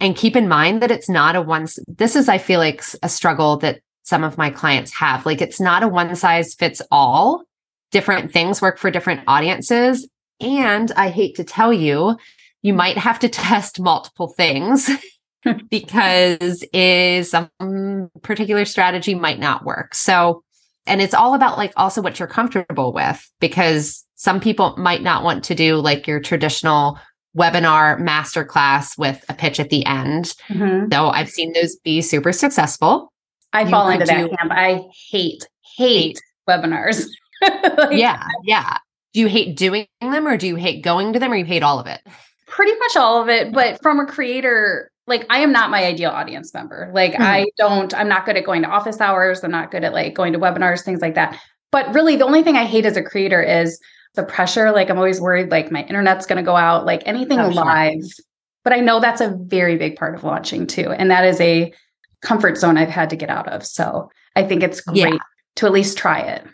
[0.01, 3.09] And keep in mind that it's not a one, this is, I feel like, a
[3.09, 5.25] struggle that some of my clients have.
[5.25, 7.45] Like, it's not a one size fits all.
[7.93, 10.09] Different things work for different audiences.
[10.41, 12.17] And I hate to tell you,
[12.63, 14.91] you might have to test multiple things
[15.71, 19.95] because is some particular strategy might not work.
[19.95, 20.43] So,
[20.87, 25.25] and it's all about like also what you're comfortable with because some people might not
[25.25, 26.99] want to do like your traditional
[27.37, 30.35] webinar masterclass with a pitch at the end.
[30.49, 30.93] Mm-hmm.
[30.93, 33.13] So I've seen those be super successful.
[33.53, 34.53] I you fall into that camp.
[34.53, 36.21] I hate, hate, hate.
[36.49, 37.07] webinars.
[37.43, 38.27] like, yeah.
[38.45, 38.79] Yeah.
[39.15, 41.63] Do you hate doing them or do you hate going to them or you hate
[41.63, 42.01] all of it?
[42.47, 43.53] Pretty much all of it.
[43.53, 46.91] But from a creator, like I am not my ideal audience member.
[46.93, 47.23] Like mm-hmm.
[47.23, 49.43] I don't, I'm not good at going to office hours.
[49.45, 51.41] I'm not good at like going to webinars, things like that.
[51.71, 53.81] But really the only thing I hate as a creator is
[54.15, 54.73] the pressure.
[54.73, 57.95] Like I'm always worried like my internet's going to go out, like anything oh, live.
[58.01, 58.25] Sure.
[58.65, 60.91] But I know that's a very big part of launching too.
[60.91, 61.73] And that is a
[62.23, 63.65] comfort zone I've had to get out of.
[63.65, 65.19] So I think it's great yeah.
[65.57, 66.45] to at least try it.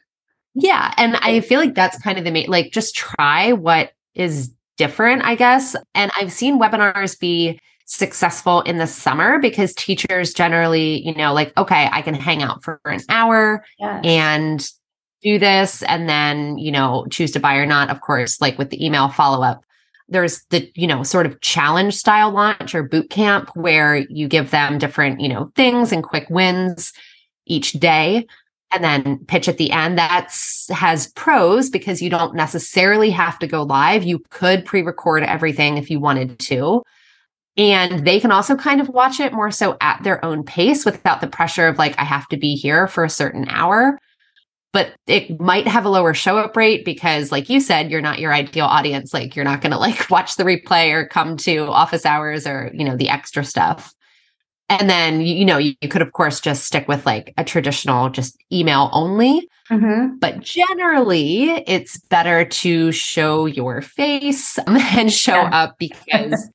[0.55, 0.93] Yeah.
[0.97, 5.23] And I feel like that's kind of the main, like just try what is different,
[5.23, 5.77] I guess.
[5.95, 11.57] And I've seen webinars be successful in the summer because teachers generally, you know, like,
[11.57, 14.01] okay, I can hang out for an hour yes.
[14.05, 14.69] and
[15.23, 17.91] do this and then, you know, choose to buy or not.
[17.91, 19.65] Of course, like with the email follow up,
[20.09, 24.51] there's the, you know, sort of challenge style launch or boot camp where you give
[24.51, 26.93] them different, you know, things and quick wins
[27.47, 28.27] each day
[28.73, 29.99] and then pitch at the end.
[29.99, 34.05] That's has pros because you don't necessarily have to go live.
[34.05, 36.83] You could pre-record everything if you wanted to.
[37.57, 41.21] And they can also kind of watch it more so at their own pace without
[41.21, 43.99] the pressure of like, I have to be here for a certain hour
[44.73, 48.19] but it might have a lower show up rate because like you said you're not
[48.19, 51.67] your ideal audience like you're not going to like watch the replay or come to
[51.67, 53.95] office hours or you know the extra stuff
[54.71, 58.09] and then you know you, you could of course just stick with like a traditional
[58.09, 60.17] just email only mm-hmm.
[60.17, 65.51] but generally it's better to show your face and show yeah.
[65.53, 66.51] up because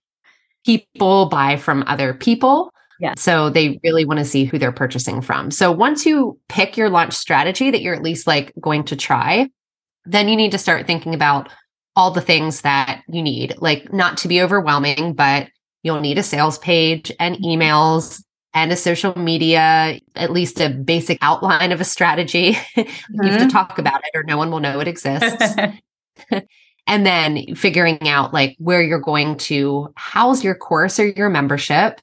[0.66, 3.14] people buy from other people yeah.
[3.18, 5.52] So they really want to see who they're purchasing from.
[5.52, 9.50] So once you pick your launch strategy that you're at least like going to try,
[10.06, 11.50] then you need to start thinking about
[11.98, 15.50] all the things that you need, like not to be overwhelming, but
[15.86, 18.24] you'll need a sales page and emails
[18.56, 22.54] and a social media, at least a basic outline of a strategy.
[22.54, 22.82] Mm-hmm.
[23.24, 23.50] you have to mm-hmm.
[23.50, 25.56] talk about it or no one will know it exists.
[26.88, 32.02] and then figuring out like where you're going to house your course or your membership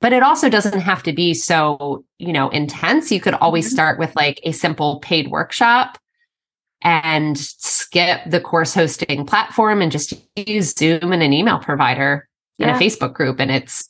[0.00, 3.74] but it also doesn't have to be so you know intense you could always mm-hmm.
[3.74, 5.96] start with like a simple paid workshop
[6.82, 12.28] and skip the course hosting platform and just use zoom and an email provider
[12.62, 12.74] yeah.
[12.74, 13.88] and a facebook group and it's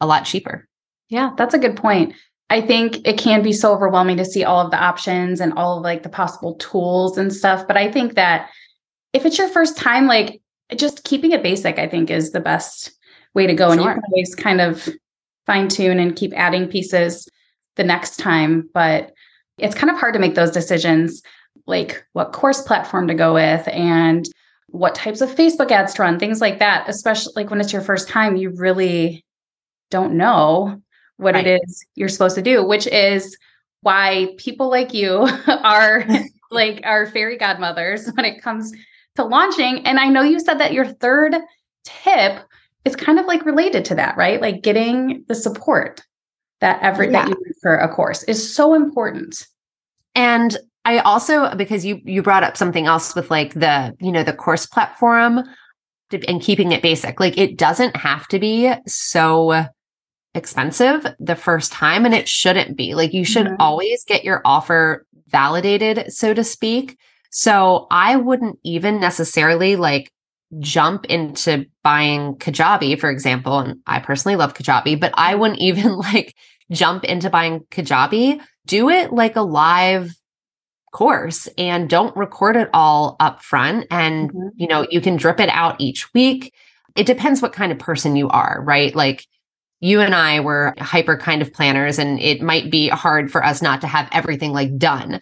[0.00, 0.68] a lot cheaper
[1.08, 2.14] yeah that's a good point
[2.50, 5.78] i think it can be so overwhelming to see all of the options and all
[5.78, 8.48] of like the possible tools and stuff but i think that
[9.12, 10.40] if it's your first time like
[10.76, 12.92] just keeping it basic i think is the best
[13.34, 13.72] way to go sure.
[13.72, 14.88] and you can always kind of
[15.46, 17.28] fine tune and keep adding pieces
[17.76, 18.68] the next time.
[18.72, 19.12] But
[19.58, 21.22] it's kind of hard to make those decisions
[21.66, 24.26] like what course platform to go with and
[24.72, 26.88] what types of Facebook ads to run, things like that.
[26.88, 29.24] Especially like when it's your first time, you really
[29.90, 30.80] don't know
[31.18, 31.46] what right.
[31.46, 33.36] it is you're supposed to do, which is
[33.82, 36.04] why people like you are
[36.50, 38.72] like our fairy godmothers when it comes
[39.16, 39.86] to launching.
[39.86, 41.36] And I know you said that your third
[41.84, 42.42] tip
[42.84, 44.40] is kind of like related to that, right?
[44.40, 46.02] Like getting the support
[46.60, 47.24] that every yeah.
[47.24, 49.46] that you need for a course is so important.
[50.14, 54.22] And I also because you you brought up something else with like the, you know,
[54.22, 55.44] the course platform
[56.28, 57.20] and keeping it basic.
[57.20, 59.66] Like it doesn't have to be so
[60.34, 62.94] expensive the first time and it shouldn't be.
[62.94, 63.60] Like you should mm-hmm.
[63.60, 66.98] always get your offer validated, so to speak.
[67.30, 70.12] So I wouldn't even necessarily like
[70.58, 75.96] jump into buying Kajabi, for example, and I personally love Kajabi, but I wouldn't even
[75.96, 76.34] like
[76.70, 78.40] jump into buying Kajabi.
[78.66, 80.14] Do it like a live
[80.92, 83.86] course and don't record it all up front.
[83.90, 84.48] And, mm-hmm.
[84.56, 86.54] you know, you can drip it out each week.
[86.94, 88.94] It depends what kind of person you are, right?
[88.94, 89.26] Like,
[89.80, 93.60] you and I were hyper kind of planners, and it might be hard for us
[93.60, 95.20] not to have everything like done.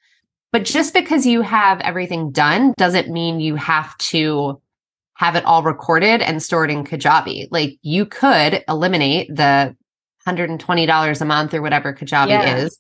[0.53, 4.61] But just because you have everything done doesn't mean you have to
[5.15, 7.49] have it all recorded and stored in Kajabi.
[7.51, 9.75] Like you could eliminate the
[10.27, 12.57] $120 a month or whatever Kajabi yeah.
[12.57, 12.79] is.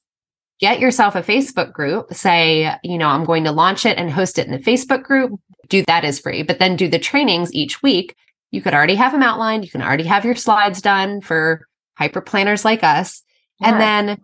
[0.60, 4.38] Get yourself a Facebook group, say, you know, I'm going to launch it and host
[4.38, 5.40] it in the Facebook group.
[5.68, 8.14] Do that as free, but then do the trainings each week.
[8.50, 9.64] You could already have them outlined.
[9.64, 13.22] You can already have your slides done for hyper planners like us.
[13.60, 13.68] Yeah.
[13.68, 14.20] And then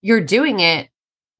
[0.00, 0.88] you're doing it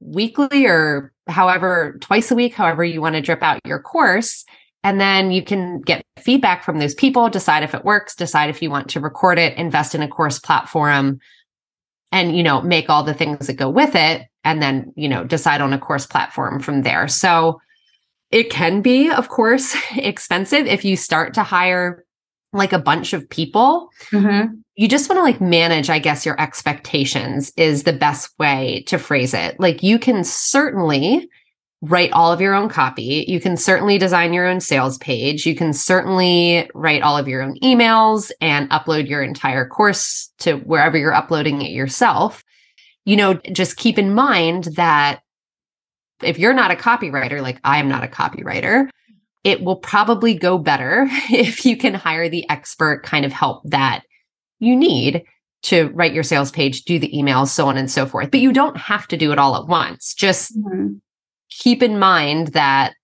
[0.00, 4.44] weekly or however, twice a week, however you want to drip out your course.
[4.84, 8.62] And then you can get feedback from those people, decide if it works, decide if
[8.62, 11.18] you want to record it, invest in a course platform,
[12.12, 14.28] and, you know, make all the things that go with it.
[14.46, 17.08] And then, you know, decide on a course platform from there.
[17.08, 17.60] So
[18.30, 22.04] it can be, of course, expensive if you start to hire
[22.52, 23.90] like a bunch of people.
[24.12, 24.54] Mm-hmm.
[24.76, 28.98] You just want to like manage, I guess, your expectations is the best way to
[28.98, 29.58] phrase it.
[29.58, 31.28] Like you can certainly
[31.82, 33.24] write all of your own copy.
[33.28, 35.44] You can certainly design your own sales page.
[35.44, 40.56] You can certainly write all of your own emails and upload your entire course to
[40.58, 42.44] wherever you're uploading it yourself.
[43.06, 45.20] You know, just keep in mind that
[46.22, 48.90] if you're not a copywriter, like I am not a copywriter,
[49.44, 54.02] it will probably go better if you can hire the expert kind of help that
[54.58, 55.24] you need
[55.62, 58.30] to write your sales page, do the emails, so on and so forth.
[58.30, 60.14] But you don't have to do it all at once.
[60.14, 60.94] Just mm-hmm.
[61.50, 62.94] keep in mind that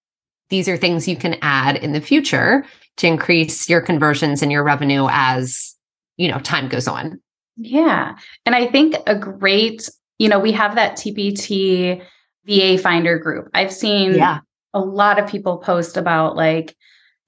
[0.48, 2.64] these are things you can add in the future
[2.98, 5.76] to increase your conversions and your revenue as,
[6.16, 7.20] you know, time goes on.
[7.56, 8.16] Yeah.
[8.46, 9.88] And I think a great,
[10.18, 12.02] you know, we have that TPT
[12.44, 13.48] VA Finder group.
[13.54, 14.40] I've seen yeah.
[14.74, 16.76] a lot of people post about like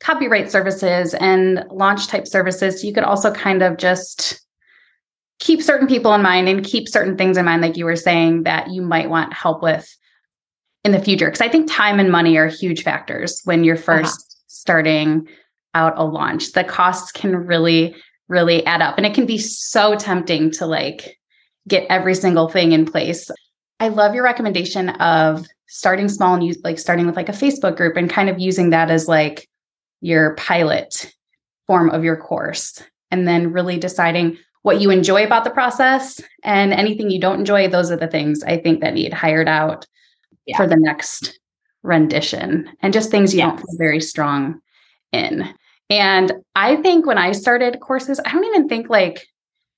[0.00, 2.80] copyright services and launch type services.
[2.80, 4.40] So you could also kind of just
[5.38, 8.44] keep certain people in mind and keep certain things in mind, like you were saying,
[8.44, 9.88] that you might want help with
[10.84, 11.26] in the future.
[11.26, 14.12] Because I think time and money are huge factors when you're 1st uh-huh.
[14.46, 15.28] starting
[15.74, 16.52] out a launch.
[16.52, 17.96] The costs can really,
[18.28, 18.96] really add up.
[18.96, 21.18] And it can be so tempting to like
[21.68, 23.30] get every single thing in place.
[23.80, 27.76] I love your recommendation of starting small and use like starting with like a Facebook
[27.76, 29.48] group and kind of using that as like
[30.00, 31.12] your pilot
[31.66, 36.72] form of your course and then really deciding what you enjoy about the process and
[36.72, 39.86] anything you don't enjoy those are the things i think that need hired out
[40.46, 40.56] yeah.
[40.56, 41.38] for the next
[41.82, 43.48] rendition and just things you yes.
[43.48, 44.60] don't feel very strong
[45.12, 45.48] in
[45.90, 49.26] and i think when i started courses i don't even think like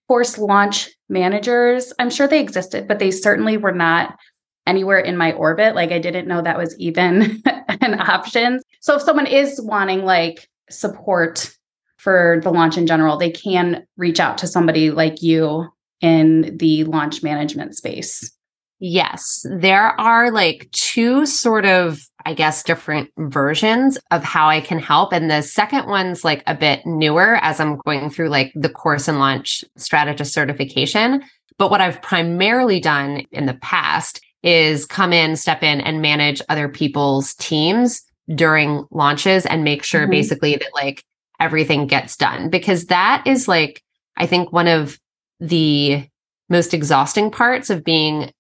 [0.09, 1.93] course launch managers.
[1.99, 4.19] I'm sure they existed, but they certainly were not
[4.67, 5.75] anywhere in my orbit.
[5.75, 7.43] Like I didn't know that was even
[7.81, 8.61] an option.
[8.81, 11.53] So if someone is wanting like support
[11.97, 15.69] for the launch in general, they can reach out to somebody like you
[16.01, 18.33] in the launch management space.
[18.79, 24.79] Yes, there are like two sort of, I guess, different versions of how I can
[24.79, 25.13] help.
[25.13, 29.09] And the second one's like a bit newer as I'm going through like the course
[29.09, 31.23] and launch strategist certification.
[31.59, 36.43] But what I've primarily done in the past is come in, step in, and manage
[36.51, 38.03] other people's teams
[38.35, 40.11] during launches and make sure mm-hmm.
[40.11, 41.03] basically that like
[41.41, 43.83] everything gets done because that is like,
[44.19, 44.99] I think one of
[45.41, 46.07] the
[46.49, 48.33] most exhausting parts of being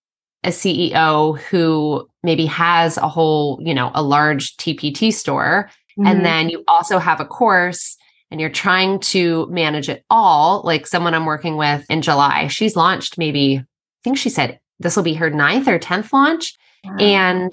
[0.46, 6.06] a CEO who maybe has a whole, you know, a large TPT store, mm-hmm.
[6.06, 7.96] and then you also have a course
[8.30, 10.62] and you're trying to manage it all.
[10.64, 13.64] Like someone I'm working with in July, she's launched maybe, I
[14.04, 16.54] think she said this will be her ninth or 10th launch.
[16.85, 16.96] Wow.
[16.98, 17.52] And,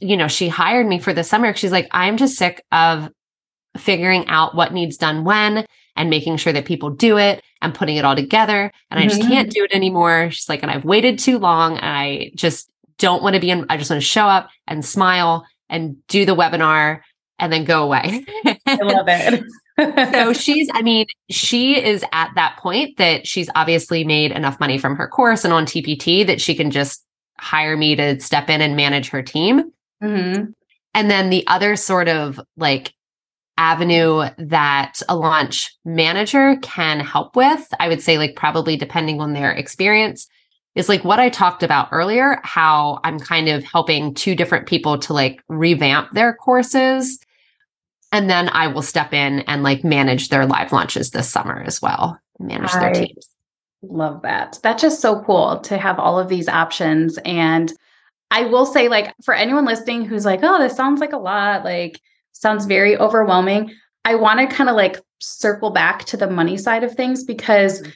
[0.00, 1.54] you know, she hired me for the summer.
[1.54, 3.10] She's like, I'm just sick of
[3.76, 5.64] figuring out what needs done when
[5.96, 8.72] and making sure that people do it and putting it all together.
[8.90, 9.06] And mm-hmm.
[9.06, 9.30] I just mm-hmm.
[9.30, 10.30] can't do it anymore.
[10.30, 11.76] She's like, and I've waited too long.
[11.78, 14.84] And I just don't want to be in, I just want to show up and
[14.84, 17.00] smile and do the webinar
[17.38, 18.24] and then go away.
[18.66, 19.44] I love it.
[20.12, 24.78] so she's, I mean, she is at that point that she's obviously made enough money
[24.78, 27.04] from her course and on TPT that she can just
[27.38, 29.72] hire me to step in and manage her team.
[30.02, 30.50] Mm-hmm.
[30.94, 32.94] And then the other sort of like
[33.56, 39.32] avenue that a launch manager can help with, I would say, like, probably depending on
[39.32, 40.28] their experience,
[40.74, 44.98] is like what I talked about earlier, how I'm kind of helping two different people
[44.98, 47.20] to like revamp their courses.
[48.10, 51.80] And then I will step in and like manage their live launches this summer as
[51.80, 53.28] well, manage I their teams.
[53.82, 54.58] Love that.
[54.62, 57.18] That's just so cool to have all of these options.
[57.24, 57.72] And
[58.30, 61.64] I will say, like, for anyone listening who's like, oh, this sounds like a lot,
[61.64, 62.00] like,
[62.44, 63.74] sounds very overwhelming.
[64.04, 67.80] I want to kind of like circle back to the money side of things because
[67.80, 67.90] mm-hmm.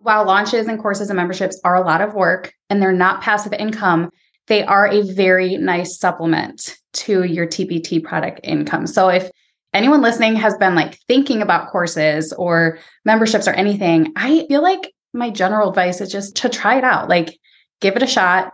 [0.00, 3.54] while launches and courses and memberships are a lot of work and they're not passive
[3.54, 4.10] income,
[4.48, 8.86] they are a very nice supplement to your TPT product income.
[8.86, 9.30] So if
[9.72, 14.92] anyone listening has been like thinking about courses or memberships or anything, I feel like
[15.14, 17.08] my general advice is just to try it out.
[17.08, 17.38] Like
[17.80, 18.52] give it a shot,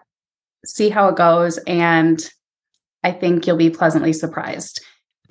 [0.64, 2.30] see how it goes and
[3.04, 4.80] I think you'll be pleasantly surprised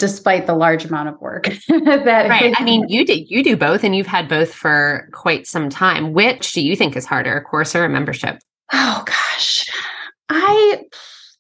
[0.02, 2.54] despite the large amount of work that right.
[2.58, 6.12] I mean, you do you do both and you've had both for quite some time.
[6.12, 8.40] Which do you think is harder, a course or a membership?
[8.74, 9.70] Oh gosh.
[10.28, 10.84] I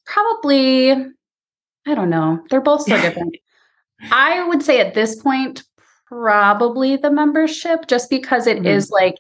[0.06, 2.44] probably I don't know.
[2.50, 3.36] They're both so different.
[4.12, 5.64] I would say at this point
[6.06, 8.68] probably the membership just because it mm-hmm.
[8.68, 9.16] is like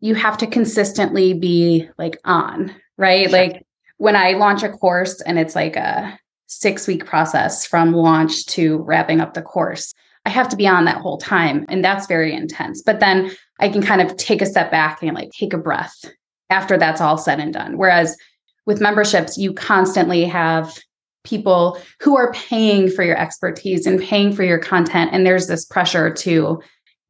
[0.00, 3.30] you have to consistently be like on, right?
[3.30, 3.38] Sure.
[3.38, 3.64] Like
[3.98, 6.18] when I launch a course and it's like a
[6.52, 9.92] six week process from launch to wrapping up the course.
[10.24, 11.64] I have to be on that whole time.
[11.68, 12.82] And that's very intense.
[12.82, 16.04] But then I can kind of take a step back and like take a breath
[16.50, 17.78] after that's all said and done.
[17.78, 18.16] Whereas
[18.66, 20.78] with memberships, you constantly have
[21.24, 25.10] people who are paying for your expertise and paying for your content.
[25.12, 26.60] And there's this pressure to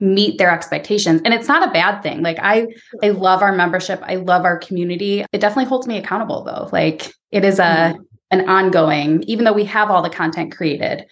[0.01, 2.67] meet their expectations and it's not a bad thing like i
[3.05, 7.15] i love our membership i love our community it definitely holds me accountable though like
[7.31, 8.03] it is a mm-hmm
[8.33, 11.07] an ongoing, even though we have all the content created,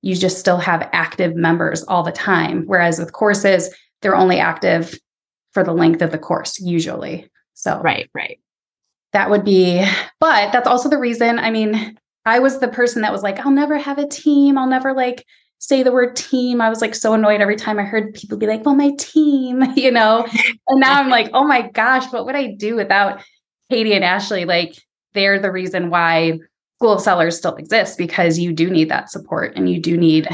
[0.00, 2.62] you just still have active members all the time.
[2.66, 4.98] Whereas with courses, they're only active
[5.52, 7.28] for the length of the course, usually.
[7.54, 8.38] So, right, right.
[9.12, 9.84] That would be,
[10.20, 11.38] but that's also the reason.
[11.38, 14.58] I mean, I was the person that was like, I'll never have a team.
[14.58, 15.24] I'll never like
[15.58, 16.60] say the word team.
[16.60, 19.64] I was like so annoyed every time I heard people be like, well, my team,
[19.76, 20.26] you know?
[20.68, 23.22] and now I'm like, oh my gosh, what would I do without
[23.70, 24.44] Katie and Ashley?
[24.44, 24.76] Like,
[25.16, 26.38] they're the reason why
[26.76, 30.28] School of Sellers still exists because you do need that support and you do need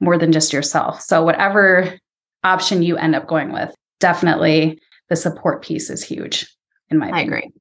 [0.00, 1.00] more than just yourself.
[1.00, 1.98] So, whatever
[2.44, 6.46] option you end up going with, definitely the support piece is huge
[6.90, 7.32] in my opinion.
[7.32, 7.52] I agree.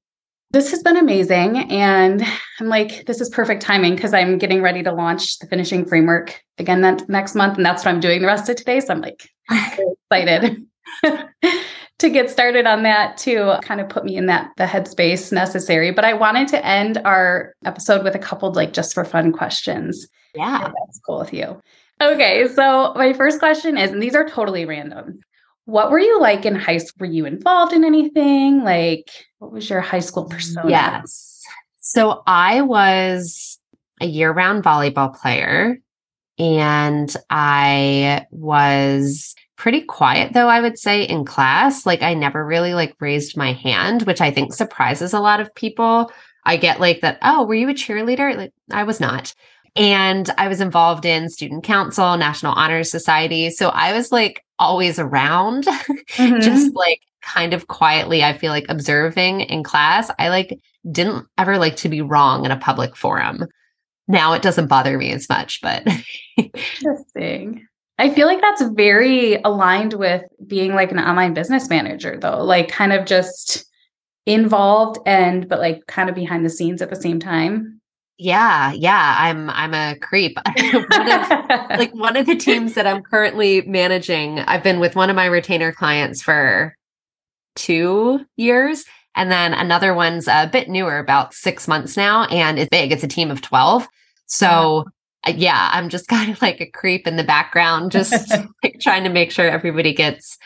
[0.51, 1.71] This has been amazing.
[1.71, 2.23] And
[2.59, 6.41] I'm like, this is perfect timing because I'm getting ready to launch the finishing framework
[6.57, 7.57] again that next month.
[7.57, 8.79] And that's what I'm doing the rest of today.
[8.79, 9.29] So I'm like
[10.11, 10.65] excited.
[11.99, 15.91] to get started on that to kind of put me in that the headspace necessary.
[15.91, 20.07] But I wanted to end our episode with a couple like just for fun questions.
[20.35, 20.59] Yeah.
[20.59, 21.59] that's cool with you.
[22.01, 22.47] Okay.
[22.49, 25.19] So my first question is, and these are totally random.
[25.65, 27.07] What were you like in high school?
[27.07, 28.63] Were you involved in anything?
[28.63, 30.69] Like, what was your high school persona?
[30.69, 31.43] Yes.
[31.79, 33.59] So I was
[33.99, 35.79] a year round volleyball player
[36.37, 41.85] and I was pretty quiet though i would say in class.
[41.85, 45.53] Like i never really like raised my hand which i think surprises a lot of
[45.55, 46.11] people.
[46.45, 48.35] I get like that oh were you a cheerleader?
[48.37, 49.33] Like i was not.
[49.75, 53.49] And i was involved in student council national honor society.
[53.49, 56.39] So i was like always around mm-hmm.
[56.39, 60.09] just like kind of quietly i feel like observing in class.
[60.19, 63.45] I like didn't ever like to be wrong in a public forum.
[64.07, 65.85] Now it doesn't bother me as much but
[66.37, 67.67] interesting
[67.99, 72.69] I feel like that's very aligned with being like an online business manager, though, like
[72.69, 73.65] kind of just
[74.25, 77.81] involved and, but like kind of behind the scenes at the same time.
[78.19, 80.37] Yeah, yeah, I'm I'm a creep.
[80.71, 81.29] one of,
[81.79, 85.25] like one of the teams that I'm currently managing, I've been with one of my
[85.25, 86.75] retainer clients for
[87.55, 88.85] 2 years
[89.15, 92.91] and then another one's a bit newer about 6 months now and it's big.
[92.91, 93.87] It's a team of 12.
[94.25, 94.85] So
[95.35, 98.31] yeah, I'm just kind of like a creep in the background, just
[98.63, 100.37] like trying to make sure everybody gets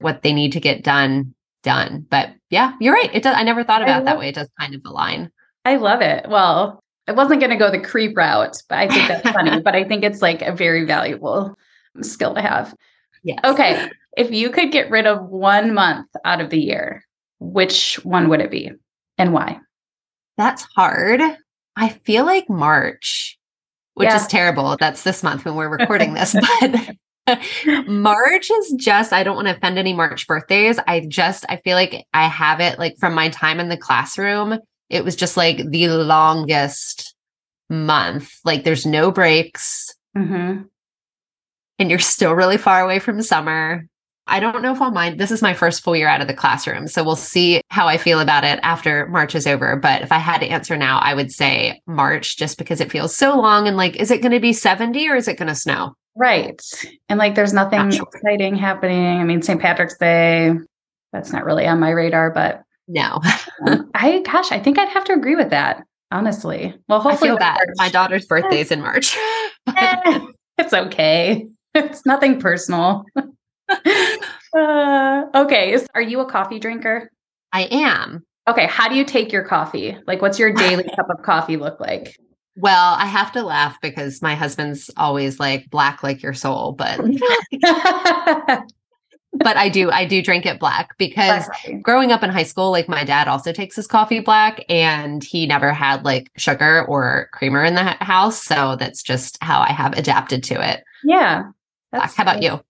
[0.00, 2.06] what they need to get done done.
[2.08, 3.14] But yeah, you're right.
[3.14, 3.34] It does.
[3.36, 4.28] I never thought about that way.
[4.28, 5.30] It does kind of align.
[5.64, 6.26] I love it.
[6.28, 9.60] Well, I wasn't going to go the creep route, but I think that's funny.
[9.64, 11.56] but I think it's like a very valuable
[12.02, 12.74] skill to have.
[13.24, 13.40] Yes.
[13.44, 13.90] Okay.
[14.16, 17.04] If you could get rid of one month out of the year,
[17.40, 18.70] which one would it be
[19.16, 19.58] and why?
[20.36, 21.20] That's hard.
[21.76, 23.27] I feel like March
[23.98, 24.16] which yeah.
[24.16, 24.76] is terrible.
[24.78, 26.36] That's this month when we're recording this.
[26.60, 27.38] But
[27.88, 30.78] March is just, I don't want to offend any March birthdays.
[30.86, 34.60] I just, I feel like I have it like from my time in the classroom.
[34.88, 37.14] It was just like the longest
[37.68, 38.30] month.
[38.44, 39.92] Like there's no breaks.
[40.16, 40.62] Mm-hmm.
[41.80, 43.84] And you're still really far away from summer.
[44.28, 45.18] I don't know if I'll mind.
[45.18, 46.86] This is my first full year out of the classroom.
[46.86, 49.74] So we'll see how I feel about it after March is over.
[49.76, 53.16] But if I had to answer now, I would say March just because it feels
[53.16, 53.66] so long.
[53.66, 55.94] And like, is it going to be 70 or is it going to snow?
[56.14, 56.60] Right.
[57.08, 58.06] And like, there's nothing sure.
[58.12, 59.20] exciting happening.
[59.20, 59.60] I mean, St.
[59.60, 60.52] Patrick's Day,
[61.12, 63.20] that's not really on my radar, but no.
[63.66, 66.74] um, I, gosh, I think I'd have to agree with that, honestly.
[66.88, 67.60] Well, hopefully, I feel bad.
[67.76, 69.16] My daughter's birthday is in March.
[69.66, 71.46] it's okay.
[71.74, 73.04] It's nothing personal.
[74.56, 75.78] uh, okay.
[75.94, 77.10] Are you a coffee drinker?
[77.52, 78.24] I am.
[78.48, 78.66] Okay.
[78.66, 79.96] How do you take your coffee?
[80.06, 82.16] Like, what's your daily cup of coffee look like?
[82.56, 86.98] Well, I have to laugh because my husband's always like black like your soul, but
[89.32, 91.48] but I do I do drink it black because
[91.82, 95.46] growing up in high school, like my dad also takes his coffee black and he
[95.46, 98.42] never had like sugar or creamer in the house.
[98.42, 100.82] So that's just how I have adapted to it.
[101.04, 101.44] Yeah.
[101.92, 102.60] How about you?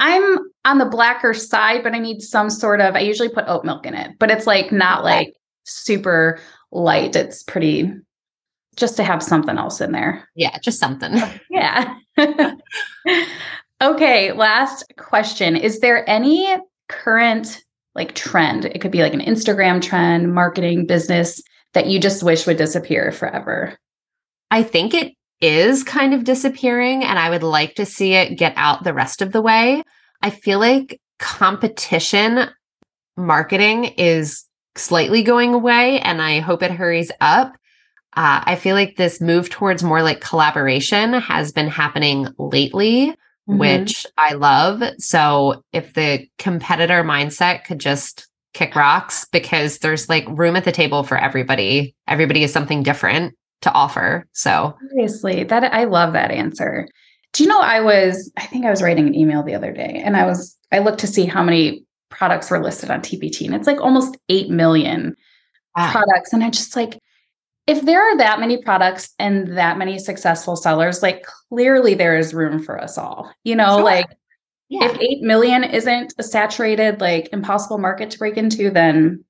[0.00, 3.64] I'm on the blacker side, but I need some sort of, I usually put oat
[3.64, 5.34] milk in it, but it's like not like
[5.64, 6.40] super
[6.72, 7.14] light.
[7.14, 7.92] It's pretty
[8.76, 10.28] just to have something else in there.
[10.34, 11.16] Yeah, just something.
[11.50, 11.96] Yeah.
[13.82, 14.32] okay.
[14.32, 15.56] Last question.
[15.56, 16.56] Is there any
[16.88, 17.62] current
[17.94, 18.64] like trend?
[18.66, 21.42] It could be like an Instagram trend, marketing, business
[21.74, 23.76] that you just wish would disappear forever.
[24.50, 28.52] I think it is kind of disappearing and I would like to see it get
[28.56, 29.82] out the rest of the way.
[30.22, 32.50] I feel like competition
[33.16, 34.44] marketing is
[34.76, 37.52] slightly going away and I hope it hurries up.
[38.16, 43.14] Uh, I feel like this move towards more like collaboration has been happening lately,
[43.48, 43.58] Mm-hmm.
[43.58, 44.82] which I love.
[44.98, 50.70] So if the competitor mindset could just kick rocks because there's like room at the
[50.72, 54.26] table for everybody, everybody is something different to offer.
[54.32, 56.88] So Seriously, that I love that answer.
[57.32, 60.02] Do you know I was I think I was writing an email the other day
[60.04, 63.54] and I was I looked to see how many products were listed on TPT and
[63.54, 65.14] it's like almost 8 million
[65.76, 65.92] Wow.
[65.92, 66.98] products and I just like
[67.68, 72.34] if there are that many products and that many successful sellers like clearly there is
[72.34, 73.30] room for us all.
[73.44, 73.84] You know, Sure.
[73.84, 74.06] like
[74.68, 74.86] yeah.
[74.86, 79.24] if 8 million isn't a saturated like impossible market to break into then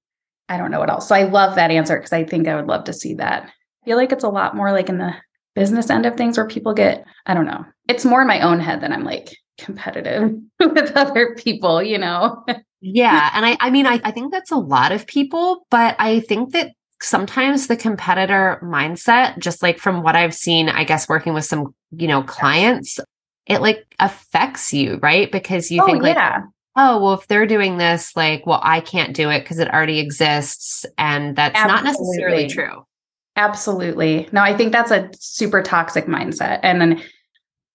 [0.48, 1.06] I don't know what else.
[1.08, 3.52] So I love that answer because I think I would love to see that.
[3.82, 5.14] I feel like it's a lot more like in the
[5.54, 7.64] business end of things where people get, I don't know.
[7.88, 10.44] It's more in my own head that I'm like competitive mm.
[10.74, 12.44] with other people, you know?
[12.80, 13.30] Yeah.
[13.34, 16.52] And I, I mean, I, I think that's a lot of people, but I think
[16.52, 16.72] that
[17.02, 21.74] sometimes the competitor mindset, just like from what I've seen, I guess working with some,
[21.90, 22.98] you know, clients,
[23.46, 25.30] it like affects you, right?
[25.30, 26.42] Because you oh, think like, yeah.
[26.76, 29.98] oh, well, if they're doing this, like, well, I can't do it because it already
[29.98, 30.86] exists.
[30.98, 32.84] And that's not necessarily true.
[33.40, 34.28] Absolutely.
[34.32, 36.60] No, I think that's a super toxic mindset.
[36.62, 37.02] And then,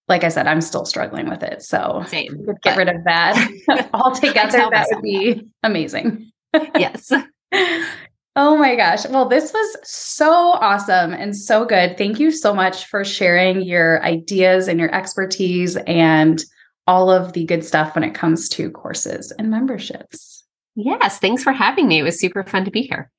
[0.06, 1.60] like I said, I'm still struggling with it.
[1.62, 2.32] So Same.
[2.34, 3.50] if we could get but- rid of that
[3.94, 4.58] altogether.
[4.70, 6.30] That would be amazing.
[6.78, 7.12] yes.
[8.38, 9.06] Oh my gosh.
[9.08, 11.96] Well, this was so awesome and so good.
[11.96, 16.44] Thank you so much for sharing your ideas and your expertise and
[16.86, 20.44] all of the good stuff when it comes to courses and memberships.
[20.74, 21.18] Yes.
[21.18, 22.00] Thanks for having me.
[22.00, 23.10] It was super fun to be here.